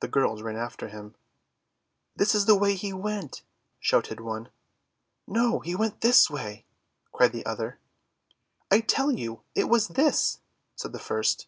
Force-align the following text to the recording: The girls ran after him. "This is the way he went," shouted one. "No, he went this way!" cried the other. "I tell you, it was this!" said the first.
The 0.00 0.08
girls 0.08 0.42
ran 0.42 0.56
after 0.56 0.88
him. 0.88 1.14
"This 2.16 2.34
is 2.34 2.46
the 2.46 2.56
way 2.58 2.74
he 2.74 2.92
went," 2.92 3.44
shouted 3.78 4.18
one. 4.18 4.48
"No, 5.28 5.60
he 5.60 5.76
went 5.76 6.00
this 6.00 6.28
way!" 6.28 6.66
cried 7.12 7.30
the 7.30 7.46
other. 7.46 7.78
"I 8.68 8.80
tell 8.80 9.12
you, 9.12 9.42
it 9.54 9.68
was 9.68 9.86
this!" 9.94 10.40
said 10.74 10.92
the 10.92 10.98
first. 10.98 11.46